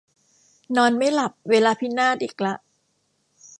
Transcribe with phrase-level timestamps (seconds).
[0.75, 2.53] นอนไม่หลับ เวลาพินาศอีกละ